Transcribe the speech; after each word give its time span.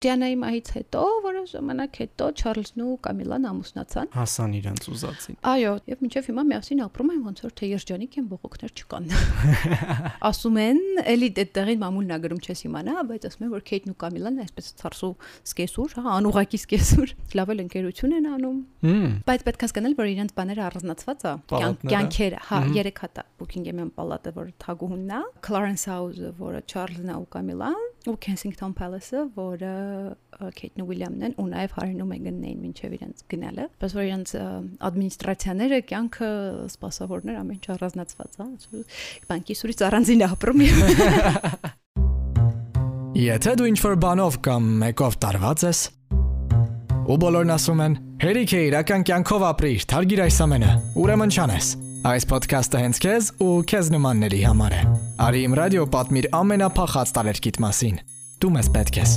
Դիանայի 0.00 0.36
մահից 0.40 0.68
հետո 0.72 1.00
որոշ 1.26 1.50
ժամանակ 1.52 1.96
հետո 2.00 2.26
Չարլզն 2.40 2.82
ու 2.86 2.92
Կամիլան 3.04 3.42
ամուսնացան։ 3.50 4.06
Հասան 4.14 4.52
իրանց 4.56 4.86
ուզածին։ 4.94 5.36
Այո, 5.50 5.72
եւ 5.90 6.04
մինչեւ 6.06 6.30
հիմա 6.30 6.44
միասին 6.50 6.80
ապրում 6.86 7.10
են 7.12 7.18
ոնց 7.26 7.42
որ 7.44 7.52
թե 7.60 7.68
երջանիկ 7.68 8.16
են 8.16 8.30
բողոքներ 8.30 8.72
չկան։ 8.80 9.10
Ասում 10.30 10.56
են, 10.64 10.80
էլի 11.04 11.28
դետեղին 11.36 11.82
մամուլն 11.84 12.14
ագրում 12.16 12.40
չես 12.40 12.64
իմանա, 12.70 12.96
բայց 13.10 13.28
ասում 13.28 13.44
են 13.44 13.52
որ 13.52 13.64
Քեյթն 13.68 13.92
ու 13.92 13.98
Կամիլան 14.00 14.40
այսպես 14.40 14.72
ցարսու 14.80 15.12
սկեսուր, 15.52 15.94
հա, 16.00 16.16
անուղակի 16.16 16.60
սկեսուր, 16.64 17.14
լավ 17.36 17.52
էլ 17.52 17.62
ընկերություն 17.68 18.16
են 18.16 18.30
անում։ 18.40 18.58
Բայց 19.28 19.44
պետք 19.50 19.60
է 19.60 19.68
հասկանալ, 19.68 19.96
որ 20.00 20.10
իրենց 20.16 20.34
բաները 20.40 20.64
առանձնացված 20.70 21.28
է։ 21.28 21.34
Կյանքերը, 21.90 22.40
հա, 22.48 22.60
երեք 22.80 23.04
հատա 23.04 23.26
Buckingham 23.40 23.92
պալատը, 24.00 24.32
որ 24.40 24.50
թագուհունն 24.64 25.12
է, 25.16 25.22
Clarence 25.44 25.86
House-ը, 25.90 26.32
որը 26.40 26.64
Չարլզն 26.70 27.12
ու 27.16 27.28
Կամիլան, 27.36 27.84
ու 28.08 28.16
Kensington 28.24 28.72
Palace-ը, 28.76 29.24
որը 29.36 29.72
Քեյթն 30.56 30.82
ու 30.84 30.86
Ուիլյամն 30.88 31.26
են, 31.28 31.34
ու 31.36 31.46
նաև 31.50 31.74
Հարին 31.76 32.00
ու 32.00 32.08
Մեգանն 32.10 32.46
էին 32.48 32.62
մինչև 32.64 32.94
իրենց 32.96 33.24
գնալը։ 33.34 33.66
Բայց 33.82 33.96
որ 33.98 34.04
իրենց 34.08 34.32
ադմինիստրացիաները, 34.88 35.80
կյանքը, 35.90 36.30
սպասավորներ 36.70 37.40
ամեն 37.40 37.58
ինչ 37.58 37.66
առանձնացված 37.76 38.40
է, 38.40 38.42
բանկի 39.28 39.54
սուրից 39.60 39.84
առանձին 39.90 40.26
ապրում։ 40.30 40.64
Եթե 43.20 43.52
դու 43.60 43.68
ինչ-որ 43.74 43.94
բանով 44.00 44.40
կամ 44.46 44.62
մեկով 44.80 45.20
տարված 45.20 45.66
ես, 45.66 45.80
ու 47.10 47.18
բոլորն 47.20 47.52
ասում 47.58 47.84
են, 47.84 48.00
հերիք 48.22 48.54
է 48.54 48.64
իրական 48.70 49.04
կյանքով 49.10 49.46
ապրիր, 49.50 49.86
թարգիր 49.92 50.24
այս 50.30 50.42
ամենը, 50.46 50.74
ուրեմն 51.04 51.34
չանես։ 51.34 51.66
Այս 52.00 52.24
ոդքասթը 52.30 52.80
հենց 52.80 52.98
քեզ 53.04 53.26
ու 53.44 53.54
քեզ 53.68 53.90
նմանների 53.92 54.38
համար 54.46 54.72
է։ 54.72 54.78
Արի 55.20 55.42
իմ 55.44 55.56
ռադիո 55.58 55.82
պատմիր 55.92 56.28
ամենափախած 56.38 57.12
տարերկիտ 57.18 57.60
մասին։ 57.60 58.00
Դու 58.40 58.52
մեզ 58.56 58.70
պետք 58.76 59.00
ես։ 59.02 59.12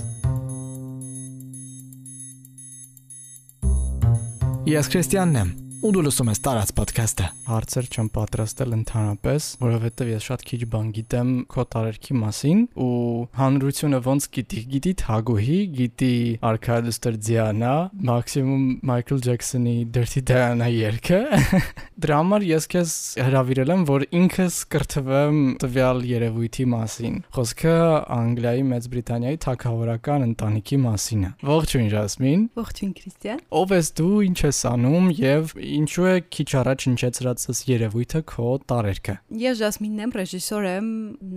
Ես 4.74 4.92
Քրիստիանն 4.92 5.40
եմ 5.46 5.56
ու 5.84 5.90
դու 5.92 6.02
լսում 6.06 6.30
ես 6.32 6.40
տարած 6.46 6.70
ոդքասթը։ 6.78 7.26
Հարցեր 7.44 7.88
չեմ 7.92 8.10
պատրաստել 8.16 8.76
ընդհանրապես, 8.78 9.48
որովհետև 9.60 10.12
ես 10.14 10.28
շատ 10.30 10.44
քիչ 10.48 10.60
բան 10.72 10.86
գիտեմ 10.96 11.32
քո 11.52 11.66
տարերքի 11.74 12.16
մասին 12.22 12.62
ու 12.80 12.94
հանրությունը 13.40 14.00
ոնց 14.06 14.28
գիտի, 14.38 14.62
գիտի 14.74 14.94
Թագուհի, 15.04 15.58
գիտի 15.80 16.14
Արքադուստր 16.50 17.18
Դիանա, 17.28 17.74
մաքսիմում 18.08 18.64
Մայքլ 18.94 19.20
Ջեքսոնի 19.28 19.76
Dirty 19.98 20.24
Diana 20.24 20.70
երգը։ 20.72 21.20
Դրա 22.04 22.22
համար 22.24 22.48
ես 22.48 22.70
քեզ 22.72 22.96
հրավիրել 23.28 23.74
եմ, 23.76 23.84
որ 23.92 24.08
ինքս 24.24 24.62
կրթվեմ 24.72 25.44
տվյալ 25.64 26.02
երևույթի 26.14 26.66
մասին։ 26.74 27.20
Խոսքը 27.36 27.76
Անգլիայի 28.24 28.66
Մեծ 28.72 28.90
Բրիտանիայի 28.94 29.42
թագավորական 29.44 30.28
ընտանիքի 30.32 30.80
մասին 30.84 31.28
է։ 31.28 31.32
Ողջույն 31.52 31.88
Ժասմին։ 31.94 32.48
Ողջույն 32.64 32.94
Քրիստիան։ 33.04 33.44
Ով 33.64 33.74
ես 33.78 33.92
դու, 34.00 34.16
ինչ 34.30 34.40
ես 34.44 34.64
անում 34.74 35.08
եւ 35.24 35.54
ինչու 35.74 36.06
է 36.10 36.14
քիչ 36.34 36.48
առաջ 36.60 36.86
հնչեցրած 36.88 37.44
այս 37.54 37.60
երևույթը 37.70 38.22
քո 38.30 38.48
տարերքը։ 38.70 39.16
Ես 39.44 39.60
Ժասմինն 39.60 40.04
եմ, 40.04 40.14
ռեժիսոր 40.20 40.68
եմ, 40.70 40.88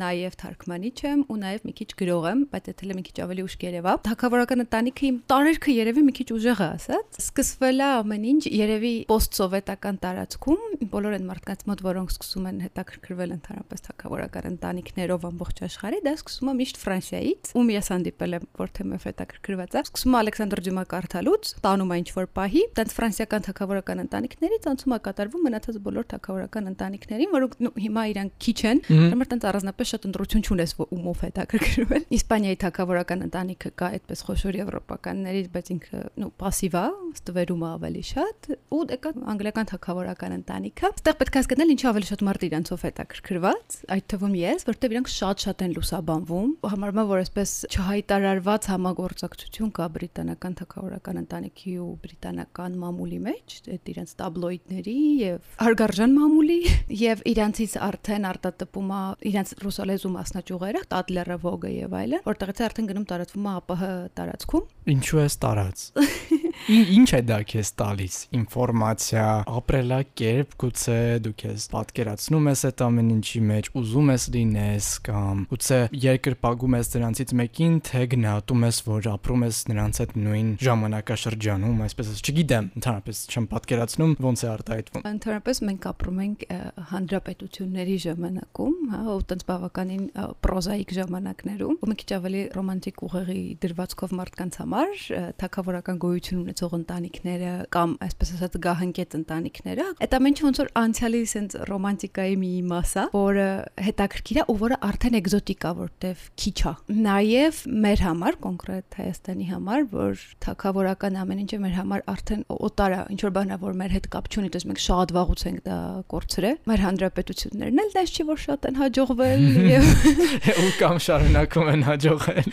նաև 0.03 0.37
թարգմանիչ 0.43 0.97
եմ 1.07 1.23
ու 1.27 1.39
նաև 1.43 1.67
մի 1.67 1.75
քիչ 1.81 1.89
գրող 2.01 2.27
եմ, 2.31 2.43
բայց 2.53 2.71
էլ 2.73 2.95
մի 2.97 3.05
քիչ 3.07 3.17
ավելի 3.27 3.45
ուշ 3.47 3.57
երևա։ 3.67 3.95
Թակավորական 4.07 4.65
ընտանիքը 4.67 5.07
իմ 5.07 5.17
տարերքը 5.33 5.77
երևի 5.77 6.05
մի 6.07 6.15
քիչ 6.17 6.29
ուժեղ 6.37 6.61
է 6.61 6.69
ասած։ 6.77 7.21
Սկսվել 7.27 7.81
է 7.81 7.89
ամեն 7.97 8.27
ինչ 8.27 8.43
երևի 8.57 8.93
post-սովետական 9.11 10.01
տարածքում, 10.05 10.63
բոլոր 10.93 11.17
այն 11.17 11.27
մարդկանց 11.31 11.65
մոտ, 11.71 11.83
որոնք 11.87 12.15
սկսում 12.17 12.49
են 12.51 12.61
հետաքրքրվել 12.67 13.35
ընդհանրապես 13.37 13.85
թակավորական 13.87 14.49
ընտանիքներով 14.53 15.27
ամբողջ 15.31 15.63
աշխարհի, 15.67 16.01
դա 16.07 16.15
սկսում 16.17 16.51
է 16.51 16.57
միշտ 16.61 16.81
Ֆրանսիայից, 16.87 17.53
ում 17.57 17.71
ես 17.77 17.91
հանդիպել 17.97 18.37
եմ, 18.37 18.47
որ 18.57 18.73
թեմով 18.77 19.07
հետաքրքրված 19.07 19.77
Սկսում 19.87 20.17
է 20.17 20.19
Ալեքսանդր 20.21 20.63
Ջումա 20.67 20.85
կարդալուց, 20.91 21.51
տանում 21.67 21.93
է 21.95 21.99
ինչ 22.01 22.09
որ 22.17 22.27
պահի, 22.37 22.63
տենց 22.77 22.95
ֆրանսիական 22.97 23.47
թակավորական 23.47 24.03
ընտանիք 24.07 24.26
ընտանիքներից 24.26 24.68
անցում 24.72 24.96
է 24.96 25.00
կատարվում 25.08 25.46
մնացած 25.48 25.78
բոլոր 25.86 26.06
թակավորական 26.12 26.72
ընտանիքներին, 26.72 27.32
որոնք 27.36 27.56
հիմա 27.82 28.04
իրանք 28.12 28.36
քիչ 28.42 28.60
են, 28.72 28.82
համար 28.92 29.30
տենց 29.32 29.48
առանձնապես 29.52 29.92
շատ 29.92 30.08
ընտրություն 30.12 30.46
չունես 30.48 30.74
ումով 30.92 31.24
հետաքրքրվել։ 31.26 32.06
Իսպանիայի 32.18 32.60
թակավորական 32.62 33.26
ընտանիքը 33.28 33.72
կա 33.82 33.90
այդպես 33.92 34.24
խոշոր 34.28 34.58
եվրոպականներից, 34.62 35.48
բայց 35.52 35.72
ինքը 35.76 36.02
նո 36.22 36.30
пассив 36.42 36.78
է, 36.82 36.86
ստվերում 37.12 37.62
է 37.62 37.70
ավելի 37.72 38.04
շատ, 38.12 38.50
ու 38.72 38.82
դե 38.92 38.98
կա 39.02 39.12
անգլիական 39.32 39.70
թակավորական 39.72 40.36
ընտանիքը։ 40.42 40.92
Այստեղ 40.92 41.18
պետք 41.22 41.36
է 41.36 41.42
հասկանալ 41.42 41.74
ինչի 41.76 41.88
ավելի 41.92 42.08
շատ 42.12 42.24
մարդ 42.28 42.46
իրանցով 42.48 42.86
հետաքրքրված, 42.88 43.78
այդ 43.96 44.06
թվում 44.12 44.36
ես, 44.42 44.66
որտեղ 44.72 44.96
իրանք 44.96 45.12
շատ-շատ 45.12 45.64
են 45.66 45.76
լուսաբանվում, 45.78 46.52
համարվում 46.72 47.02
է, 47.02 47.06
որ 47.12 47.22
այսպես 47.22 47.54
չհայտարարված 47.72 48.70
համագործակցություն 48.72 49.72
կա 49.78 49.88
բրիտանական 49.96 50.58
թակավորական 50.62 51.22
ընտանիքի 51.22 51.74
ու 51.82 51.90
բրիտանական 52.06 52.78
մամուլի 52.82 53.20
մեջ, 53.28 53.58
այդ 53.76 53.92
իրենց 53.92 54.15
տաբլոիդների 54.21 54.97
եւ 55.21 55.57
հարգարժան 55.63 56.15
մամուլի 56.17 56.59
եւ 57.01 57.23
իրանցից 57.33 57.77
արդեն 57.87 58.29
արտատպում 58.31 58.93
է 58.97 59.03
իրանց 59.31 59.53
ռուսալեզու 59.67 60.13
մասնաճյուղերը, 60.17 60.83
Տատլերը, 60.93 61.39
Վոգը 61.47 61.73
եւ 61.77 61.97
այլն, 62.01 62.25
որտեղից 62.27 62.63
արդեն 62.67 62.91
գնում 62.93 63.07
տարածվում 63.13 63.47
է 63.47 63.55
ԱՊՀ 63.57 63.93
տարածքում։ 64.21 64.67
Ինչու 64.97 65.23
է 65.23 65.29
տարած։ 65.47 65.87
Ինչ 66.67 67.09
է 67.15 67.21
դա 67.23 67.37
քեզ 67.47 67.71
տալիս 67.79 68.15
ինֆորմացիա, 68.37 69.27
ապրելակերպ, 69.57 70.55
գուցե 70.63 70.99
դու 71.23 71.35
քեզ 71.43 71.67
պատկերացնում 71.73 72.49
ես 72.51 72.63
այդ 72.71 72.83
ամեն 72.87 73.11
ինչի 73.17 73.43
մեջ, 73.51 73.69
ուզում 73.81 74.11
ես 74.13 74.25
լինես 74.37 74.89
կամ 75.07 75.45
գուցե 75.53 75.79
երկրպագում 76.07 76.77
ես 76.77 76.91
նրանցից 76.97 77.35
մեկին, 77.41 77.77
թե 77.87 78.03
գնահատում 78.17 78.67
ես, 78.67 78.81
որ 78.87 79.09
ապրում 79.13 79.47
ես 79.47 79.61
նրանց 79.71 80.01
հետ 80.03 80.17
նույն 80.27 80.51
ժամանակաշրջանում, 80.67 81.85
այսպես 81.87 82.11
ասած, 82.17 82.31
չգիտեմ, 82.33 82.71
ընդհանրապես 82.81 83.23
չեմ 83.31 83.47
պատկերացնում 83.53 84.17
ոնց 84.27 84.43
է 84.43 84.51
արտահայտվում։ 84.57 85.07
Ընդհանրապես 85.07 85.63
մենք 85.67 85.87
ապրում 85.93 86.21
ենք 86.27 86.45
հանրապետությունների 86.91 87.97
ժամանակում, 88.07 88.77
հա, 88.97 89.01
ու 89.17 89.25
տենց 89.31 89.47
բավականին 89.51 90.05
պրոզայիկ 90.47 90.95
ժամանակներում, 90.97 91.77
ու 91.77 91.91
մի 91.91 91.97
քիչ 92.03 92.11
ավելի 92.17 92.43
ռոմանտիկ 92.57 93.03
ուղեղի 93.07 93.43
դրվածքով 93.67 94.15
մարդկանց 94.17 94.61
համար 94.63 94.95
թակավորական 95.43 96.01
գոյություն 96.07 96.46
ունեցող 96.47 96.77
ընտանիքները 96.81 97.53
կամ 97.75 97.95
այսպես 98.07 98.33
ասած 98.37 98.59
գահընկետ 98.67 99.17
ընտանիքները, 99.21 99.87
այդ 100.07 100.17
ամենը 100.17 100.45
ոնց 100.47 100.61
որ 100.63 100.71
անցյալի 100.81 101.21
սենց 101.33 101.57
ռոմանտիկայի 101.71 102.37
մի 102.41 102.51
մաս 102.71 102.93
է, 102.97 103.05
որը 103.17 103.47
հետաքրքիր 103.87 104.41
է 104.41 104.45
ու 104.47 104.57
որը 104.63 104.79
արդեն 104.87 105.19
էկզոտիկ 105.21 105.67
է, 105.67 105.73
որտեվ 105.81 106.25
քիչ 106.43 106.57
է։ 106.57 106.73
Նաև 107.07 107.61
մեր 107.87 108.03
համար, 108.07 108.39
կոնկրետ 108.47 108.99
Հայաստանի 109.01 109.47
համար, 109.51 109.87
որ 109.97 110.25
թակավորական 110.47 111.19
ամեն 111.23 111.43
ինչը 111.47 111.61
մեր 111.67 111.75
համար 111.77 112.05
արդեն 112.15 112.43
օտար 112.57 112.97
է, 112.97 113.01
ինչ 113.17 113.21
որ 113.27 113.35
բանա 113.37 113.59
որ 113.67 113.77
մեր 113.81 113.95
հետ 113.97 114.09
կապ 114.17 114.31
չունի, 114.31 114.51
դες 114.57 114.67
մենք 114.71 114.83
շատ 114.87 115.15
վաղուց 115.17 115.45
ենք 115.51 115.61
դա 115.67 115.79
կորցրել։ 116.13 116.59
Մեր 116.71 116.85
հանրապետություններն 116.87 117.83
էլ 117.83 117.93
դες 117.97 118.13
չի 118.17 118.27
որ 118.31 118.41
շատ 118.47 118.69
են 118.71 118.81
հաջողվել 118.81 119.45
եւ 119.67 119.87
ու 120.67 120.71
կամ 120.81 121.01
շարունակում 121.07 121.71
են 121.73 121.85
հաջողել։ 121.87 122.51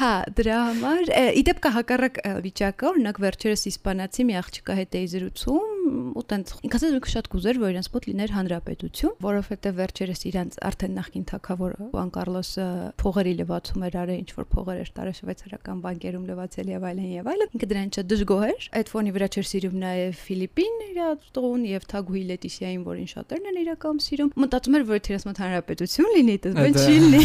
Հա, 0.00 0.12
դրա 0.40 0.58
համար 0.66 1.12
իդեպ 1.42 1.62
կհակառակ 1.66 2.20
վիճակը, 2.46 2.88
օրինակ 2.90 3.20
վեր 3.26 3.35
վերջերս 3.36 3.66
իսպանացի 3.68 4.24
մի 4.26 4.34
աղջիկա 4.40 4.74
հետ 4.76 4.94
էի 4.96 5.08
զրուցում 5.12 5.72
ու 6.16 6.22
տենց 6.30 6.52
ինքս 6.66 6.84
ասել 6.86 7.00
շատ 7.12 7.26
կուզեր 7.30 7.58
որ 7.60 7.72
իրենց 7.74 7.88
մոտ 7.92 8.06
լիներ 8.08 8.32
հանրապետություն, 8.36 9.12
որովհետեւ 9.26 9.74
վերջերս 9.76 10.22
իրենց 10.30 10.56
արդեն 10.66 10.96
նախքին 10.96 11.26
թակավոր 11.30 11.74
Ուան 11.86 12.10
Կարլոսը 12.16 12.66
փողերի 13.02 13.34
լվացում 13.40 13.84
էր 13.86 13.98
արել 14.00 14.16
ինչ 14.16 14.30
որ 14.36 14.48
փողեր 14.56 14.80
էր 14.82 14.90
տարել 14.96 15.16
շվեյցարական 15.20 15.82
բանկերում 15.84 16.24
լվացել 16.26 16.72
եւ 16.72 16.86
այլն 16.90 17.12
եւ 17.16 17.30
այլն։ 17.36 17.54
Ինքը 17.56 17.68
դրան 17.70 17.92
չէ 17.92 18.04
դժգոհ 18.16 18.44
էր։ 18.46 18.66
Այդ 18.80 18.90
ֆոնի 18.96 19.14
վրա 19.16 19.28
չէր 19.36 19.46
սիրում 19.52 19.76
նաեւ 19.86 20.18
Ֆիլիպին 20.26 20.76
իր 20.86 21.00
տուն 21.36 21.66
եւ 21.70 21.86
Թագուհի 21.92 22.24
Լետիսիային, 22.32 22.82
որին 22.86 23.10
շատերն 23.12 23.50
են 23.52 23.60
իրական 23.66 24.02
սիրում։ 24.06 24.32
Մտածում 24.46 24.76
էր 24.80 24.86
որ 24.90 25.00
իրենց 25.06 25.26
մոտ 25.26 25.40
հանրապետություն 25.44 26.12
լինի, 26.16 26.36
դա 26.46 26.54
բան 26.56 26.80
չի 26.82 26.96
լինի։ 27.06 27.22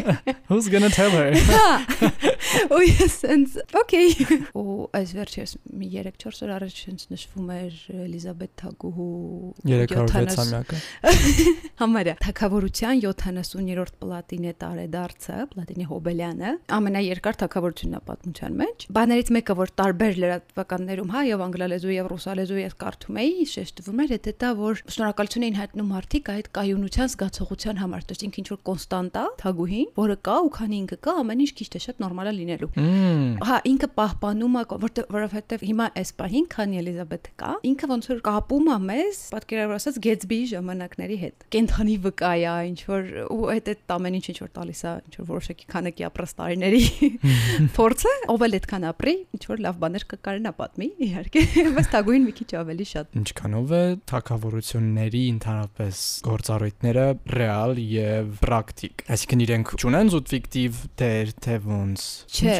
Who's 0.50 0.66
to 0.70 0.90
tell 0.90 1.14
her։ 1.14 1.30
Ու 2.74 2.80
ես 2.82 3.16
sense 3.22 3.60
okay։ 3.80 4.10
Ու 4.58 4.88
այս 4.96 5.12
վերջերս 5.18 5.49
մի 5.80 5.88
3-4 5.90 6.42
օր 6.46 6.52
առաջ 6.56 6.78
հենց 6.90 7.04
նշվում 7.10 7.50
էր 7.56 7.76
Էլիզաբետ 8.04 8.52
Թագուհու 8.60 9.08
306-ամյակը։ 9.70 10.80
Համարյա 11.80 12.14
թակավորության 12.24 13.02
70-րդ 13.04 13.94
պլատինե 14.00 14.52
տարեդարձը, 14.60 15.36
պլատինի 15.54 15.86
Հոբելյանը, 15.90 16.50
ամենաերկար 16.76 17.38
թակավորությունն 17.40 17.96
է 17.96 18.02
պատմության 18.10 18.58
մեջ։ 18.60 18.86
Բաներից 19.00 19.32
մեկը, 19.36 19.56
որ 19.60 19.72
տարբեր 19.80 20.20
լրատվականներում, 20.24 21.12
հա, 21.14 21.22
եւ 21.30 21.44
անգլալեզու 21.46 21.94
եւ 21.94 22.10
ռուսալեզու 22.10 22.60
ես 22.60 22.76
կարդում 22.80 23.20
էի, 23.20 23.46
շեշտվում 23.50 24.02
էր 24.04 24.14
դա 24.20 24.34
դա, 24.40 24.50
որ 24.60 24.82
շնորհակալություն 24.90 25.46
էին 25.46 25.58
հայտնում 25.60 25.90
մարդիկ 25.90 26.30
այդ 26.34 26.50
կայունության 26.60 27.10
զգացողության 27.10 27.80
համար, 27.80 28.06
դες 28.10 28.24
ինքը 28.26 28.40
ինչ 28.40 28.48
որ 28.50 28.60
կոնստանտ 28.70 29.18
է, 29.20 29.24
Թագուհին, 29.40 29.88
որը 30.00 30.16
կա 30.26 30.36
ու 30.40 30.52
քանի 30.56 30.76
ինքը 30.80 30.98
կա, 31.06 31.14
ամեն 31.20 31.42
ինչ 31.44 31.50
քիչ 31.60 31.68
թե 31.70 31.80
շատ 31.86 32.02
նորմալ 32.04 32.30
է 32.30 32.34
լինելու։ 32.40 32.70
Հա, 33.50 33.56
ինքը 33.70 33.88
պահպանում 34.00 34.56
է, 34.60 34.64
որովհետեւ 34.70 35.16
հիմա 35.64 35.86
այս 36.00 36.10
պահին, 36.20 36.46
քանի 36.52 36.80
Էլիզաբեթը 36.80 37.32
կա, 37.40 37.50
ինքը 37.70 37.88
ոնց 37.90 38.08
որ 38.10 38.20
կապում 38.26 38.68
է 38.70 38.76
մեզ, 38.90 39.20
պատկերավոր 39.34 39.78
ասած 39.80 39.98
Gatsby-ի 40.04 40.46
ժամանակների 40.50 41.18
հետ։ 41.20 41.46
Կենթանի 41.54 41.96
վկայա, 42.06 42.54
ինչ 42.70 42.80
որ 42.90 43.10
ու 43.30 43.40
այդ 43.54 43.70
այդ 43.70 43.94
ամեն 43.96 44.18
ինչ 44.20 44.26
ինչ 44.30 44.38
որ 44.40 44.50
տալիս 44.60 44.80
է, 44.80 44.92
ինչ 45.10 45.14
որ 45.20 45.28
որոշակի 45.30 45.68
քանակի 45.70 46.06
ապրած 46.10 46.34
տարիների 46.40 46.82
փորձը, 47.76 48.14
ով 48.34 48.44
էլ 48.46 48.56
այդքան 48.60 48.86
ապրի, 48.90 49.14
ինչ 49.36 49.42
որ 49.50 49.62
լավ 49.66 49.80
բաներ 49.80 50.06
կկարենա 50.10 50.52
պատմի, 50.60 50.88
իհարկե, 51.06 51.44
բայց 51.76 51.90
թագուին 51.94 52.26
մի 52.28 52.34
քիչ 52.40 52.50
ավելի 52.60 52.86
շատ։ 52.90 53.18
Ինչքանով 53.20 53.74
է 53.80 53.82
թակավորությունների 54.10 55.22
ընդհանրապես 55.30 56.02
գործառույթները 56.30 57.06
ռեալ 57.40 57.80
եւ 57.90 58.30
պրակտիկ։ 58.44 59.04
Այսինքն 59.10 59.44
իրենք 59.46 59.74
ճունեն 59.80 60.12
զուտ 60.14 60.32
ֆիկտիվ 60.34 60.80
դեր 61.00 61.32
թե 61.46 61.56
ոնց։ 61.70 62.06
Չէ, 62.30 62.56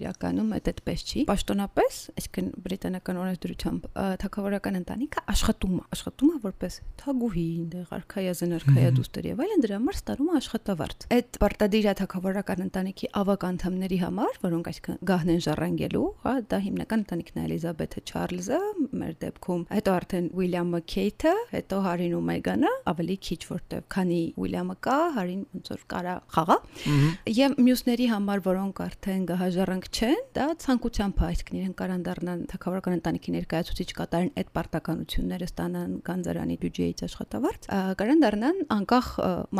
իրականում 0.00 0.54
այդ 0.56 0.70
այդպես 0.70 1.04
չի։ 1.10 1.24
Պաշտոնապես, 1.30 1.99
այսինքն 2.20 2.50
բրիտանական 2.64 3.20
օրենսդրությամբ 3.20 3.88
թակավորական 4.24 4.78
ընտանիքը 4.80 5.24
աշխատում 5.30 5.74
է, 5.76 5.84
աշխատում 5.94 6.30
է 6.30 6.38
որպես 6.44 6.78
թագուհի, 7.00 7.46
այնտեղ 7.60 7.94
արքայազն, 8.00 8.54
արքայադուստր 8.60 9.28
եւ 9.30 9.42
այլն, 9.44 9.64
դրա 9.64 9.78
համար 9.80 9.98
ստարում 10.00 10.30
է 10.30 10.34
աշխատավարձ։ 10.40 11.06
Այդ 11.10 11.38
պարտադիր 11.40 11.88
թակավորական 12.00 12.62
ընտանիքի 12.64 13.08
ավակ 13.20 13.44
անդամների 13.50 13.98
համար, 14.00 14.38
որոնք 14.44 14.70
այսինքն 14.70 14.98
գահն 15.10 15.30
են 15.34 15.40
ժառանգելու, 15.46 16.04
հա, 16.24 16.34
դա 16.50 16.60
հիմնական 16.64 17.02
ընտանիքն 17.04 17.40
է 17.40 17.44
Էլիզաբեթը, 17.50 18.02
Չարլզը, 18.10 18.60
մեր 19.00 19.14
դեպքում, 19.24 19.62
հետո 19.70 19.94
արդեն 20.00 20.26
Ուիլյամը 20.40 20.80
Քեյթը, 20.90 21.34
հետո 21.50 21.80
Հարին 21.86 22.14
ու 22.16 22.22
Մեգանը, 22.30 22.72
ավելի 22.90 23.16
քիչ 23.26 23.40
որտեղ 23.50 23.84
քանի 23.94 24.20
Ուիլյամը 24.40 24.76
կա, 24.86 24.98
Հարին 25.16 25.42
ոնց 25.50 25.70
որ 25.70 25.84
կարա 25.90 26.14
խաղա։ 26.36 26.56
Եվ 27.40 27.56
մյուսների 27.60 28.06
համար, 28.10 28.42
որոնք 28.50 28.82
արդեն 28.86 29.22
գահաժառանգ 29.30 29.88
չեն, 29.90 30.20
դա 30.36 30.46
ցանկությամբ 30.64 31.20
է, 31.20 31.28
այսինքն 31.30 31.60
իրեն 31.60 31.74
կարան 31.80 32.02
դառնան 32.06 32.40
թակավորական 32.50 32.96
ընտանիքի 32.98 33.32
ներկայացուցիչ 33.36 33.88
կատարեն 34.00 34.30
այդ 34.40 34.50
պարտականությունները 34.56 35.46
ստանան 35.50 35.94
գանձարանի 36.06 36.56
բյուջեից 36.60 37.02
աշխատավարձ, 37.06 37.68
կարան 38.00 38.24
դառնան 38.24 38.60
անկախ 38.76 39.08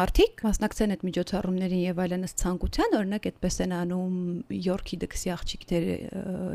մարդիկ, 0.00 0.42
մասնակցեն 0.46 0.94
այդ 0.94 1.04
միջոցառումներին 1.08 1.82
եւ 1.84 2.02
այլնս 2.04 2.34
ցանկության, 2.40 2.96
օրինակ 3.00 3.28
այդպես 3.30 3.56
են 3.64 3.74
անում 3.80 4.16
Յորքի 4.60 4.96
դքսի 5.00 5.32
աղջիկներ 5.34 5.86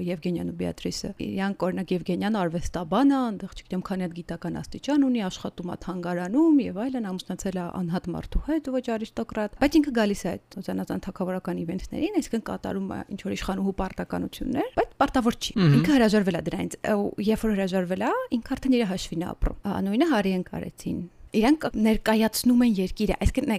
Եվգենյան 0.05 0.51
ու 0.51 0.57
Բեատրիսը։ 0.61 1.11
Իրանք 1.25 1.65
օրինակ 1.65 1.93
Եվգենյանը 1.95 2.39
արվեստաբան 2.45 3.13
է, 3.15 3.17
այնտեղ 3.25 3.55
չգիտեմ 3.55 3.83
քանի 3.89 4.05
հատ 4.05 4.15
գիտական 4.19 4.59
աստիճան 4.61 5.05
ունի, 5.05 5.21
աշխատում 5.25 5.71
է 5.71 5.77
թանգարանում 5.85 6.59
եւ 6.65 6.79
այլն, 6.85 7.07
ամուսնացել 7.11 7.55
է 7.55 7.65
անհատ 7.79 8.09
մարդու 8.15 8.43
հետ, 8.45 8.69
ոչ 8.75 8.85
արիստոկրատ, 8.95 9.57
բայց 9.65 9.77
ինքը 9.79 9.93
գալիս 9.95 10.21
է 10.25 10.29
այդ 10.35 10.57
ծանածան 10.65 11.03
թակավորական 11.05 11.61
իվենթներին, 11.65 12.19
այսինքն 12.19 12.45
կատարում 12.49 12.89
է 12.95 12.99
ինչ 13.15 13.21
որ 13.25 13.35
իշխանուհու 13.35 13.75
պարտականություններ, 13.81 14.69
բայց 14.75 14.95
պարտավոր 15.05 15.39
չի։ 15.45 15.54
Ինքը 15.55 15.93
հրաժարվել 15.95 16.35
է 16.35 16.39
դրանից։ 16.49 16.73
Երբ 17.25 17.43
որ 17.45 17.53
հրաժարվել 17.55 18.01
է, 18.03 18.13
ինքը 18.35 18.55
արդեն 18.55 18.73
իր 18.75 18.87
հաշվին 18.89 19.21
է 19.23 19.27
ապրում։ 19.31 19.59
Նույնը 19.85 20.07
Հարիեն 20.11 20.43
կարեցին 20.49 20.97
իրանք 21.35 21.65
ներկայացնում 21.85 22.63
են 22.65 22.73
երկիրը 22.79 23.15
այսինքն 23.25 23.53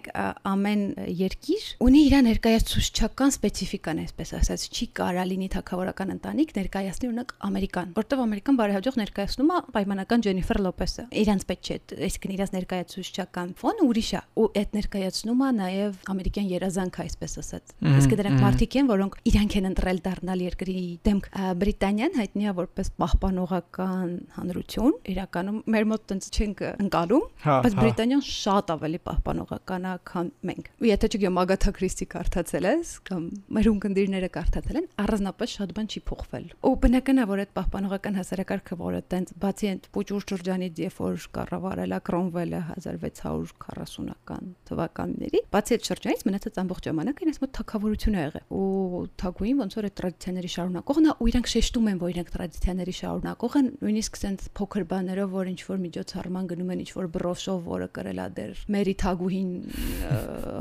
ամեն 0.50 0.82
երկիր 1.20 1.66
ունի 1.86 2.00
իր 2.06 2.14
ներկայացուցչական 2.26 3.34
սպეციფიკան 3.36 4.00
այսպես 4.06 4.32
ասած 4.40 4.66
չի 4.70 4.86
կարա 4.96 5.24
լինի 5.30 5.48
թակավորական 5.56 6.12
ընտանիք 6.16 6.54
ներկայացնի 6.56 7.10
օրինակ 7.10 7.34
ամերիկան 7.46 7.92
որտեղ 7.96 8.22
ամերիկան 8.26 8.58
բարեհաջող 8.60 8.98
ներկայացնում 9.02 9.52
է 9.56 9.60
պայմանական 9.76 10.24
Ջենիֆեր 10.26 10.60
Լոպեսը 10.66 11.06
իրանց 11.22 11.46
պետք 11.50 11.66
չէ 11.66 11.78
այսինքն 12.06 12.34
իրանց 12.36 12.54
ներկայացուցչական 12.56 13.52
ֆոնը 13.60 13.86
ուրիշ 13.86 14.10
է 14.16 14.22
ու 14.36 14.46
այդ 14.56 14.76
ներկայացնում 14.76 15.42
է 15.46 15.50
նաև 15.56 16.00
ամերիկյան 16.16 16.48
երազանք 16.56 17.00
այսպես 17.06 17.36
ասած 17.42 17.74
իսկ 17.96 18.16
դրանք 18.20 18.42
մարդիկ 18.46 18.76
են 18.80 18.90
որոնք 18.90 19.18
իրանք 19.30 19.56
են 19.60 19.68
ընտրել 19.70 20.00
դառնալ 20.06 20.44
երկրի 20.46 20.78
դեմք 21.06 21.28
բրիտանիան 21.60 22.16
հայտնի 22.20 22.46
է 22.46 22.54
որպես 22.56 22.90
պահպանողական 23.02 24.10
հանրություն 24.36 24.94
իրականում 25.16 25.58
մեր 25.76 25.88
մոտ 25.92 26.06
տենց 26.12 26.28
չենք 26.36 26.62
ընկալում 26.86 27.26
հա, 27.46 27.56
բայց 27.66 27.74
Բրիտանիան 27.80 28.20
շատ 28.22 28.68
ավելի 28.76 28.98
պահպանողական 29.02 29.86
է, 29.90 29.92
քան 30.06 30.28
մենք։ 30.46 30.66
Ու 30.78 30.86
եթե 30.86 31.08
չգիտեմ 31.10 31.38
Ագաթա 31.42 31.70
Քրիստի 31.74 32.06
կարդացել 32.12 32.66
ես 32.68 32.90
կամ 33.08 33.24
մեր 33.56 33.68
ունկնդիրները 33.72 34.28
կարդացել 34.36 34.78
են, 34.78 34.86
առանձնապես 35.02 35.54
շատ 35.56 35.72
բան 35.74 35.90
չի 35.90 36.00
փոխվել։ 36.06 36.46
Ու 36.62 36.72
բնական 36.86 37.18
է, 37.18 37.24
որ 37.26 37.42
այդ 37.42 37.52
պահպանողական 37.56 38.18
հասարակարգը, 38.20 38.78
որը 38.86 39.00
տենց 39.10 39.32
բացի 39.42 39.66
այդ 39.66 39.88
պուճուր 39.96 40.26
շրջանից, 40.30 40.80
երբ 40.86 41.00
որ 41.02 41.26
կառավարել 41.36 41.96
է 41.96 42.00
Կրոմվելը 42.06 42.60
1640-ական 42.76 44.44
թվականների, 44.70 45.42
բացի 45.56 45.76
այդ 45.76 45.90
շրջանից 45.90 46.24
մնացած 46.30 46.60
ամբողջ 46.62 46.86
ժամանակը 46.86 47.26
իրենց 47.26 47.40
մոտ 47.42 47.54
թակավորություն 47.56 48.16
է 48.16 48.22
եղել։ 48.26 48.46
Ու 48.46 49.02
թագուին 49.26 49.60
ոնց 49.66 49.76
որ 49.76 49.88
այդ 49.90 49.96
տրադիցիաների 49.96 50.50
շարունակողն 50.54 51.06
է, 51.06 51.14
ու 51.16 51.30
իրանք 51.32 51.50
շեշտում 51.56 51.90
են, 51.90 52.00
որ 52.06 52.12
իրանք 52.14 52.30
տրադիցիաների 52.36 52.94
շարունակող 53.00 53.56
են, 53.56 53.70
նույնիսկ 53.86 54.20
sense 54.20 54.50
փոքր 54.56 54.86
բաներով, 54.92 55.28
որ 55.36 55.50
ինչ 55.52 55.60
որ 55.66 55.78
միջոցառման 55.86 56.50
գնում 56.52 56.72
են, 56.76 56.82
ինչ 56.86 56.90
որ 56.96 57.06
բրոշով 57.16 57.55
Ռուսով, 57.56 57.64
որը 57.66 57.88
կրել 57.96 58.20
է 58.20 58.26
դեր 58.36 58.60
Մերի 58.72 58.94
Թագուհին 59.00 59.50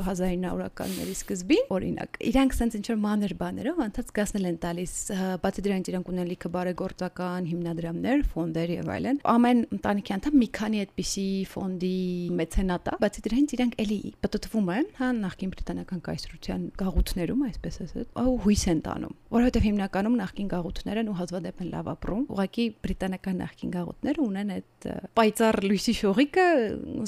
1900-ականների 0.06 1.14
սկզբին, 1.16 1.64
օրինակ։ 1.76 2.18
Իրանք 2.30 2.56
sense 2.56 2.78
ինչ 2.78 2.86
որ 2.90 2.98
մանր 3.02 3.34
բաներով 3.40 3.80
անդած 3.86 4.12
գասնել 4.16 4.48
են 4.50 4.58
տալիս, 4.64 4.94
բացի 5.44 5.64
դրանից 5.66 5.90
իրանք 5.92 6.10
ունեն 6.12 6.30
լիքը 6.30 6.50
բարեգործական 6.56 7.48
հիմնադրամներ, 7.50 8.24
ֆոնդեր 8.32 8.72
եւ 8.76 8.90
այլն։ 8.96 9.20
Ամեն 9.36 9.62
ընտանիքի 9.76 10.14
անդամ 10.16 10.38
մի 10.40 10.48
քանի 10.56 10.82
այդպիսի 10.86 11.26
ֆոնդի 11.52 11.96
մեցենատ 12.40 12.86
է, 12.86 12.96
բացի 13.06 13.24
դրանից 13.26 13.56
իրանք 13.56 13.78
էլի 13.86 14.00
պատտվում 14.26 14.70
են, 14.76 14.90
հա, 14.96 15.10
նախկին 15.26 15.52
բրիտանական 15.56 16.00
կայսրության 16.06 16.66
գաղութներում, 16.80 17.44
այսպես 17.46 17.80
ասած, 17.86 18.06
ու 18.26 18.36
հույս 18.46 18.64
են 18.72 18.80
տանում, 18.86 19.14
որովհետեւ 19.36 19.66
հիմնականում 19.66 20.16
նախկին 20.22 20.50
գաղութներն 20.56 21.10
ու 21.10 21.16
հազվադեպ 21.20 21.62
են 21.66 21.70
լավ 21.76 21.90
ապրում։ 21.96 22.24
Ուղղակի 22.36 22.66
բրիտանական 22.86 23.40
նախկին 23.42 23.72
գաղութները 23.76 24.22
ունեն 24.26 24.52
այդ 24.56 24.88
պայծառ 25.16 25.58
լույսի 25.66 25.94
շողիկը 26.00 26.46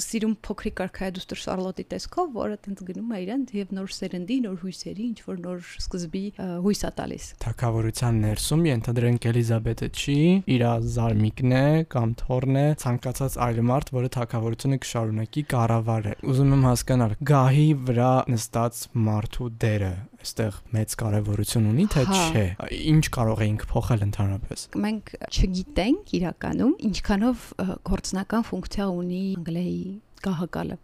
սիրում 0.03 0.33
փոքրիկ 0.45 0.81
արքայադուստր 0.85 1.39
Շարլոտի 1.43 1.85
տեսքով, 1.93 2.29
որը 2.35 2.57
տենց 2.65 2.83
գնում 2.89 3.13
է 3.15 3.19
իրեն 3.23 3.43
եւ 3.59 3.73
նոր 3.77 3.93
սերնդի, 3.95 4.37
նոր 4.45 4.57
հույսերի, 4.63 5.05
ինչ 5.09 5.19
որ 5.29 5.39
նոր 5.45 5.69
սկզբի 5.79 6.23
հույս 6.65 6.81
է 6.89 6.91
տալիս։ 6.99 7.27
Թակավորության 7.45 8.19
ներսում 8.25 8.65
ենթադրենք 8.69 9.27
Էլիզաբեթը 9.29 9.89
չի, 9.99 10.19
իր 10.55 10.65
զարմիկն 10.99 11.55
է 11.59 11.65
կամ 11.95 12.15
թորն 12.23 12.59
է, 12.59 12.65
ցանկացած 12.83 13.39
այլ 13.49 13.61
մարդ, 13.69 13.93
որը 13.99 14.11
թակավորությունը 14.19 14.79
կշարունակի 14.85 15.45
կառավարել։ 15.53 16.25
Ուզում 16.29 16.53
եմ 16.59 16.67
հասկանալ, 16.69 17.17
գահի 17.29 17.67
վրա 17.89 18.13
նստած 18.35 18.83
մարդու 19.09 19.49
դերը 19.63 19.93
այստեղ 20.19 20.57
մեծ 20.75 20.95
կարևորություն 20.99 21.69
ունի 21.69 21.85
թե 21.93 22.03
հա։ 22.09 22.19
չէ։ 22.29 22.45
Ինչ 22.91 23.05
կարող 23.15 23.43
էինք 23.45 23.65
փոխել 23.71 24.05
ընդհանրապես։ 24.09 24.65
Մենք 24.85 25.13
չգիտենք 25.29 26.13
իրականում 26.19 26.73
ինչքանով 26.89 27.47
գործնական 27.89 28.45
ֆունկցիա 28.49 28.87
ունի 28.99 29.23
անգլիայի 29.39 29.81
գահակալը։ 30.25 30.77